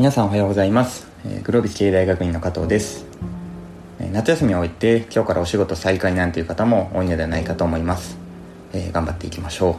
[0.00, 1.06] 皆さんおはようございます。
[1.42, 3.04] グロービス経営大学院の加藤です。
[4.12, 8.16] 夏休みを終えて今日からお仕事再開なんていう方も多いのではないかと思います、
[8.72, 9.74] え、頑張っていきましょう。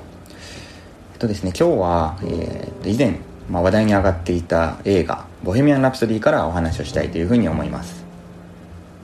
[1.13, 3.17] えっとですね今日は、えー、以前、
[3.49, 8.05] まあ、話題に上がっていた映画「ボヘミアン・ラプソディ」からお話をしたいというふうに思います。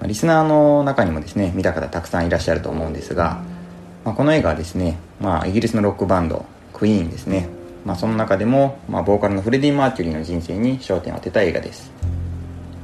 [0.05, 3.41] リスナーの中にもですね見た方たくさんいらっしゃると思うんですが、
[4.05, 7.56] まあ、この映画はですね、まあ、イギリスのロックバンドクイーンですね。
[7.87, 11.89] まあ、その中でも、まあ、ボーカルのフレディ・マーキュリーの人生に焦点を当てた映画です、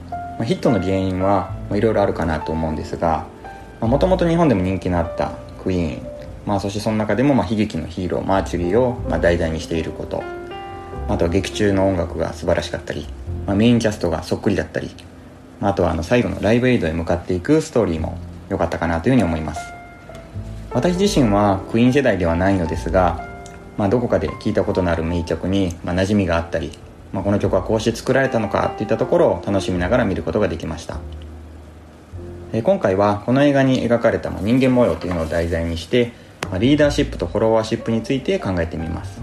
[0.09, 3.27] まあ、ヒットの原因はいろいろあるかなと思うんですが
[3.81, 6.07] もともと日本でも人気のあったクイーン、
[6.45, 10.23] まあ、そしてその中でもまあ悲劇のヒーローマーキュリーをまあ題材にしていること。
[11.09, 13.05] あとは劇中の音楽が素晴らしかったり、
[13.45, 14.89] まあ、メインキャストがそっくりだったり、
[15.59, 18.17] まあ、あとはあの最後のライブエイドへ向かっていくストーリーも
[18.47, 19.61] 良かったかなというふうに思います。
[20.71, 23.32] 私自身はクイーン世代ではないのですが
[23.77, 26.71] まあ、どこかで聞いたことのある名曲に、まあ、馴染みがあったり、
[27.11, 30.99] まあ、この曲はこうして作られたのかといったところを楽しみながら見ることができました、
[32.53, 36.11] え今回はこの映画に描かれた人間模様というのを題材にして
[36.53, 39.21] まリーダーシップとフォロワーシップについて考えてみます。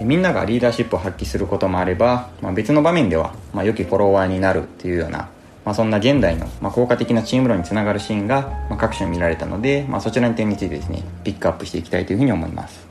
[0.00, 5.28] みんながリーダーシップを発揮することもあれば、まあ、別の場面では、まあ、良きフォロワーになるというような、
[5.66, 12.89] まあ、そんな現代の、まあ、効果的なチーム論につながるシーンが、まあ、各所に見られたので、まあ、そちらの点についてですねピックアップしていきたいというふうに思います。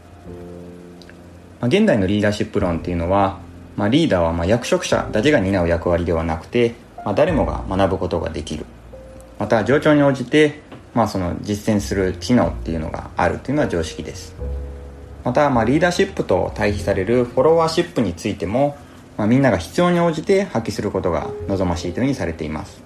[1.60, 3.40] まあ、現代のリーダーシップ論っていうのは、
[3.76, 8.66] まあ、リーダーはま役職者だけが担う役割ではなくて、まあ、誰もが学ぶことができる。
[9.38, 10.62] また状況に応じて、
[10.94, 14.36] まあ、その実践する機能っていうのがあるっていうのは常識です。
[15.24, 18.78] また、ま、リーダーシップと対比されるフォロワーシップについても、
[19.18, 22.82] ま、みんなが必要に応じて発揮することが望ましいというふうにされています、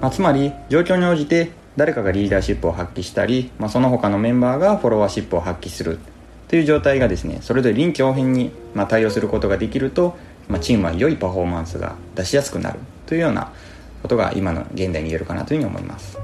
[0.00, 5.98] ま、つまり状況に応じて誰かがリーダーシップを発揮したり、まあ、その他のメンバーがフォロワーシップを発揮する。
[6.52, 13.50] という状態がですねそれぞれ臨機応変に、ま、対応することができると、まあ、チームは良いパフォーマンスが出しやすくなるというような
[14.02, 16.18] ことが今の現代に言えるかなというふうに思います。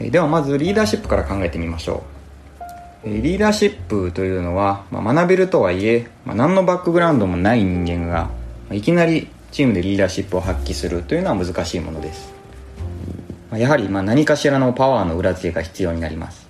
[0.00, 2.04] ではまずリーダーシップから考えてみましょ
[3.04, 3.10] う。
[3.10, 8.30] リーダーシップというのは、まあ、学べるとはいえ、まあ、何のバックグラウンドもない人間が
[8.70, 12.32] いきなりチームでリーダーシップを発揮するというのは難しいものです。
[13.52, 16.49] やはりま何かしらのパワーの裏付けが必要になります。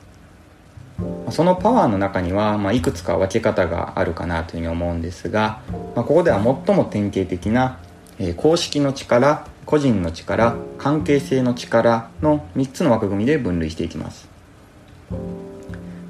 [1.31, 5.61] そのパワーの中には、まあ、いくつか分け方があるかなというふうに思うんですが、
[5.95, 7.79] まあ、ここでは最も典型的な、
[8.19, 14.29] えー、公式の力個人の力関係性の力の3つの枠組みで分類していきます、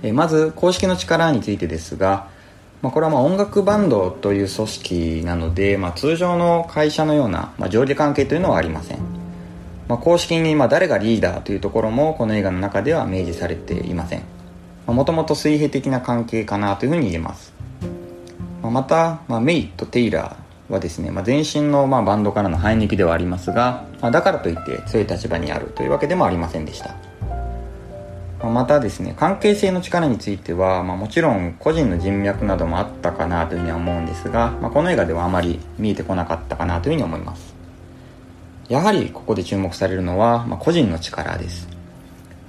[0.03, 2.29] えー、まず公式の力についてですが、
[2.81, 8.99] まあ、これはま音楽バンドという組織なので、まあ、通常の会社のような、ま、上下関係というのはありません。
[9.87, 14.40] ま、公式にま誰がリーダーというところもこの映画の中では明示されていません。
[14.87, 17.53] もともと水平的な関係かなというふうに言えます、
[18.63, 26.95] また、まあ、メイとテイラーはですね、まあ、前身のまあバンドからの反撃ではありますが、まあ、だからといって強い立場にあるというわけでもありませんでした、
[28.43, 37.55] ままたですね関係性の力については、まあ、もちろん個人の人脈などもあったかなというふうには思うんですが、まあ、この映画ではあまり見えてこなかったかなというふうに思います。
[38.69, 41.80] やはりここで注目されるのは、まあ、個人の力です。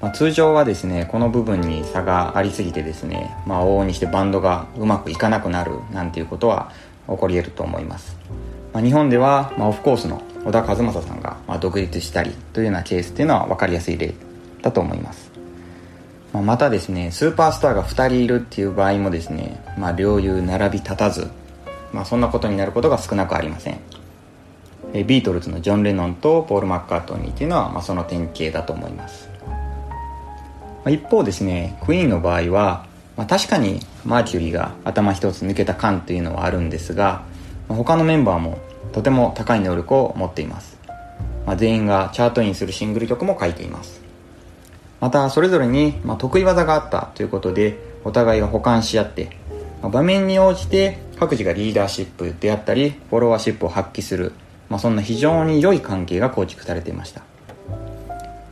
[0.01, 6.71] まあ、通常はですねこの部分に差がありすぎてですね、まあ、往々にしてバンドがうまくいかなくなるなんていうことは
[7.07, 8.17] 起こり得ると思います、
[8.73, 14.13] まあ、日本では、ま、オフコースの小田和正さんが、ま、独立したりというようなケースっていうのは分かりやすい例
[14.63, 15.31] だと思います、
[16.33, 21.29] ま、またですねスーパースターが2人いるっていう場合もですね、まあ、両雄並び立たず、
[21.93, 23.79] まあ、そんなことになることが少なくありません。
[24.93, 29.29] ビートルズのジョン・レノンとポール・マッカートニーっていうのは、ま、その典型だと思います。
[30.83, 32.85] ま一方ですねクイーンの場合は、
[33.17, 37.23] まあ、確かにマーキュリーが頭一つ抜けた感というのはあるんですが、
[37.67, 38.57] まあ、他のメンバーも
[38.91, 40.77] とても高い能力を持っています、
[41.45, 44.01] まあ、全員がチャートインするシングル曲も書いています。
[45.01, 49.35] またそれぞれに、ま得意技があったということでお互いが補完し合って、
[49.81, 54.33] ま場面に応じて各自がリーダーシップであったりフォロワーシップを発揮する、
[54.69, 57.23] まそんな非常に良い関係が構築されていました。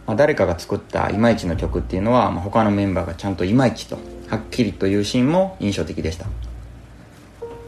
[0.09, 6.31] まあ、誰かが作ったいまいちの曲っていうのは、まあ、他のメンバーがちゃんといまいちとはっきりというシーンも印象的でした、ま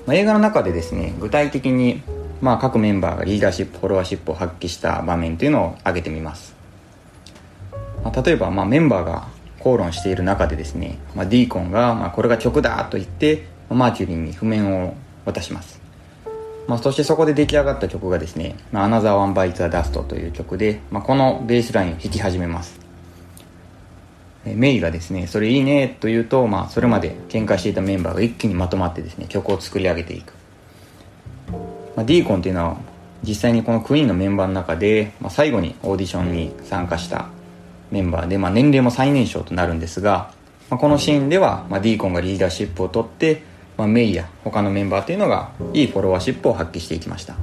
[0.08, 2.02] あ、映画の中でですね具体的に、
[2.42, 6.56] まあ、各メンバーがリーダーシップフォロワーシップを発揮した場面というのを挙げてみます、
[8.04, 9.28] まあ、例えば、まあ、メンバーが
[9.60, 14.96] 口論している中でですね、まあ、ディーコンが、まあ、これが曲だと言ってマーキュリーに譜面を
[15.26, 15.81] 渡します。
[16.68, 22.80] まあ、そしてそこで出来上がった曲がですね「まあ、Another One Bites a Dust」という曲で、まあ、このベースラインを弾き始めます。
[24.44, 30.34] メイがですねそれいいねと言うと、まあ、それまで喧嘩していたメンバーが一気にまとまってですね曲を作り上げていく。
[31.96, 32.78] まあ、ディーコンっていうのは
[33.24, 37.28] 実際にこのクイーンのメンバーの中で、まあ、最後にオーディションに参加した
[37.92, 40.31] メンバーで、まあ、年齢も最年少となるんですが、
[40.69, 43.44] まあ、このシーンでは、まあ、ディーコンがリーダーシップを取って、
[43.78, 47.36] まあ、メイや他のメンバーというのがいいフォロワーシップを発揮していきました。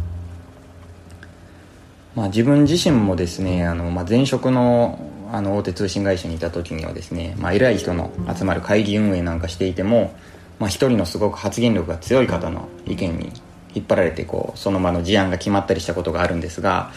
[2.15, 4.99] まあ、自分自身もですねあの、まあ、前職の
[5.31, 10.15] あの大手通信会社にいた時にはですね、まあ、偉い人の集まる会議運営なんかしていても、
[10.59, 13.33] まあ、一人のすごく発言力が強い方の意見に
[13.75, 16.93] 引っ張られてこうその場の事案が決まったりしたことがあるんですが、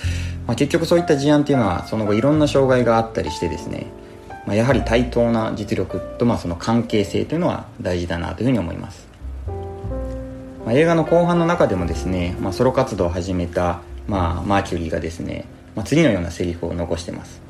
[0.48, 3.88] まあ、結局そういった事案っていうのはその後いろんな障害があったりしてですね、
[4.48, 9.08] まあ、やはり対等な実力とまあその関係性というのは大事だなというふうに思います、
[10.66, 17.42] まあ、映画の後半の中でもですね、まあ、ソロ活動を始めたまあ、マーキュリーがですね、まあ、次のようなセリフを残してます。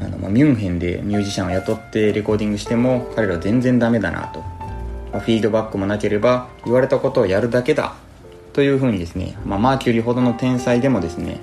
[0.00, 7.94] あの、まあ、ミュンヘンでミュージシャンを雇ってレコーディングしても彼ら全然ダメだなと、まあ、フィードバックもなければ言われたことをやるだけだ
[8.52, 11.40] というふうにですね、まあ、マーキュリーほどの天才でもですね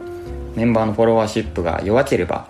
[0.55, 2.47] メンバーのフォロワーシップが弱ければ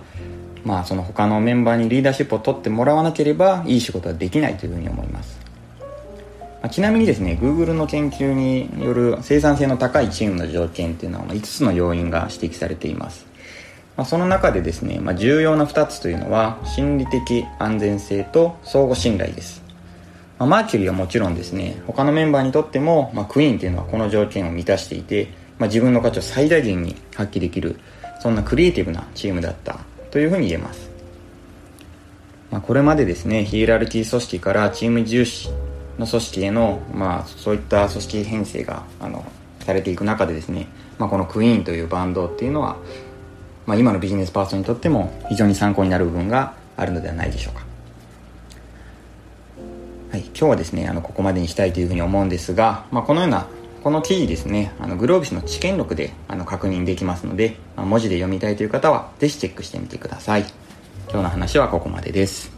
[0.63, 5.36] まあその他のメンバーにリーダーシップを取ってもらわなければいい仕事はできないというふうに思います。
[6.61, 13.27] あちなみにですね Google の研究による生産性の高いチームの条件っていうのは5つの要因が指摘されています、
[13.95, 19.61] まあ、その中でですね、まあ、重要な2つというのは心理的安全性と相互信頼です、
[20.39, 25.27] ま、マーキュリーはもちろんですね他のメンバーにとっても、ま、クイーンっていうのはこの条件を満たしていて、
[25.59, 27.79] ま、自分の価値を最大限に発揮できる
[28.19, 29.79] そんなクリエイティブなチームだった
[30.09, 30.89] というふうに言えます。
[32.49, 35.49] まあ、これまでですねヒエラルキー組織からチーム重視
[35.97, 39.25] の組織への、まあ、そういった組織編成があの
[39.59, 40.67] されていく中でですね、
[40.97, 42.77] まあ、このクイーンというバンドっていうのは、
[43.65, 47.65] まあ、今のビジネスパーソンにとっても非常に参考になる部分があるのではないでしょうか。
[50.11, 53.47] はい、今日はですねあのここまでにしたいというふうに思うんですが、まあ、このような
[53.83, 60.45] この記事ですねあのグロービスの知見録であの確認できますので、まあ、文字で読みたいという方はぜひチェックしてみてください
[61.09, 62.56] 今日の話はここまでです